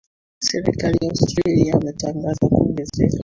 serikali 0.39 1.03
australia 1.07 1.73
ametangaza 1.75 2.47
kuongezeka 2.49 3.17